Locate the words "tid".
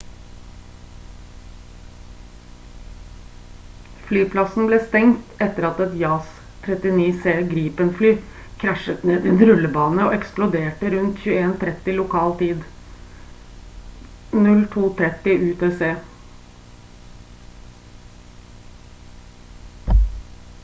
12.41-12.67